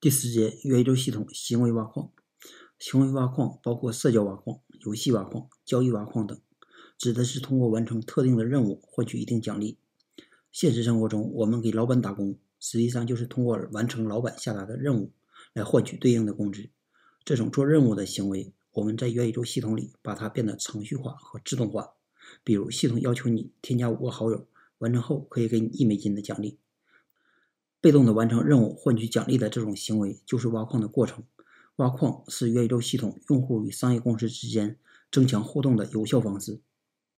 [0.00, 2.12] 第四节元宇宙系统行为挖矿。
[2.78, 6.40] 行为挖矿包括社交挖矿、游戏挖矿、交易挖矿等，
[6.96, 9.76] 指的是通过完成特定的任务获取一定奖励。
[10.52, 15.10] 现实生活中，我们给老板打工，实际上就是通过完成老板下达的任务
[15.52, 16.70] 来换取对应的工资。
[17.24, 21.94] 这种做任务的行为，我们在元宇宙系统里把它变得程序化和自动化。
[22.44, 24.46] 比如，系统要求你添加五个好友，
[24.78, 26.60] 完成后可以给你一美金的奖励。
[27.80, 31.24] 被动的完成任务换取奖励的这种行为，就是挖矿的过程。
[31.76, 34.76] 挖矿是元宇宙系统用户与商业公司之间
[35.12, 36.60] 增强互动的有效方式。